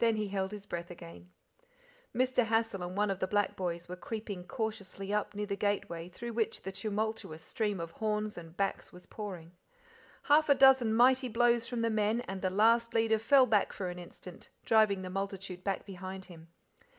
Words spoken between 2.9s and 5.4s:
one of the black boys were creeping cautiously up